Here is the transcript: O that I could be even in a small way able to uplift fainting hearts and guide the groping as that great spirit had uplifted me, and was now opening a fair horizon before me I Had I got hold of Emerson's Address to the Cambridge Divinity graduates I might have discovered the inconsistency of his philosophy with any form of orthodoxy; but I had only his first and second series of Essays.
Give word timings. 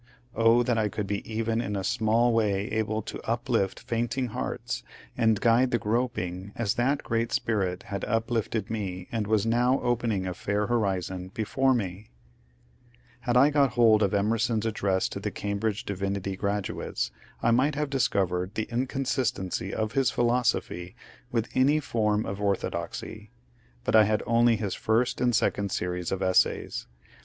O 0.33 0.63
that 0.63 0.79
I 0.79 0.89
could 0.89 1.05
be 1.05 1.21
even 1.31 1.61
in 1.61 1.75
a 1.75 1.83
small 1.83 2.33
way 2.33 2.61
able 2.71 3.03
to 3.03 3.21
uplift 3.21 3.79
fainting 3.81 4.29
hearts 4.29 4.81
and 5.15 5.39
guide 5.39 5.69
the 5.69 5.77
groping 5.77 6.53
as 6.55 6.73
that 6.73 7.03
great 7.03 7.31
spirit 7.31 7.83
had 7.83 8.03
uplifted 8.05 8.71
me, 8.71 9.07
and 9.11 9.27
was 9.27 9.45
now 9.45 9.79
opening 9.81 10.25
a 10.25 10.33
fair 10.33 10.65
horizon 10.65 11.27
before 11.35 11.75
me 11.75 12.07
I 12.91 12.97
Had 13.27 13.37
I 13.37 13.51
got 13.51 13.73
hold 13.73 14.01
of 14.01 14.15
Emerson's 14.15 14.65
Address 14.65 15.07
to 15.09 15.19
the 15.19 15.29
Cambridge 15.29 15.85
Divinity 15.85 16.35
graduates 16.35 17.11
I 17.43 17.51
might 17.51 17.75
have 17.75 17.91
discovered 17.91 18.55
the 18.55 18.67
inconsistency 18.71 19.71
of 19.71 19.91
his 19.91 20.09
philosophy 20.09 20.95
with 21.31 21.47
any 21.53 21.79
form 21.79 22.25
of 22.25 22.41
orthodoxy; 22.41 23.29
but 23.83 23.95
I 23.95 24.05
had 24.05 24.23
only 24.25 24.55
his 24.55 24.73
first 24.73 25.21
and 25.21 25.35
second 25.35 25.71
series 25.71 26.11
of 26.11 26.23
Essays. 26.23 26.87